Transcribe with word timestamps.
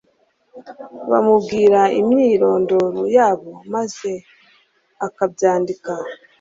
bamubwira 1.09 1.81
imyirondoro 2.01 3.01
yabo 3.15 3.49
maze 3.73 4.11
akabyandika. 5.05 5.93